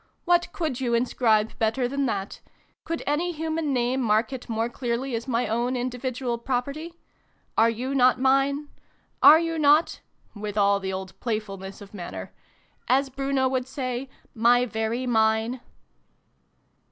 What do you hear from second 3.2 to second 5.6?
human name mark it more clearly as my